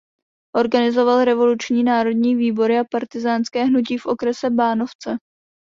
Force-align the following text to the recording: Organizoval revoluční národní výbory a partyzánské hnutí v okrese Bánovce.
Organizoval 0.55 1.23
revoluční 1.23 1.83
národní 1.83 2.35
výbory 2.35 2.79
a 2.79 2.83
partyzánské 2.91 3.65
hnutí 3.65 3.97
v 3.97 4.05
okrese 4.05 4.49
Bánovce. 4.49 5.17